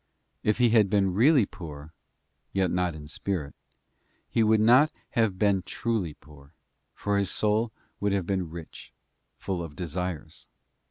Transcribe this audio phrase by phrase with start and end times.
[0.43, 1.93] Butif he had been really poor,
[2.53, 3.53] yet not in spirit,
[4.27, 6.53] he would not have been truly poor,
[6.95, 8.91] for his soul would have been rich,
[9.37, 10.47] full of desires.